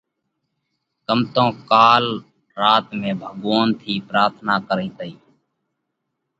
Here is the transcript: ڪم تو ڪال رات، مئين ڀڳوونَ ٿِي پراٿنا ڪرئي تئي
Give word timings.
ڪم 1.05 1.19
تو 1.33 1.45
ڪال 1.71 2.03
رات، 2.61 2.85
مئين 2.99 3.15
ڀڳوونَ 3.21 3.67
ٿِي 3.79 3.93
پراٿنا 4.07 4.55
ڪرئي 4.67 4.89
تئي 4.97 5.13